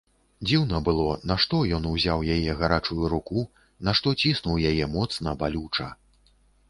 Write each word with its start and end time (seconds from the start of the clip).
Дзіўна 0.47 0.77
было, 0.87 1.03
нашто 1.31 1.59
ён 1.77 1.85
узяў 1.91 2.23
яе 2.35 2.55
гарачую 2.61 3.03
руку, 3.13 3.43
нашто 3.91 4.15
ціснуў 4.25 4.55
яе 4.71 4.85
моцна, 4.99 5.35
балюча. 5.43 5.87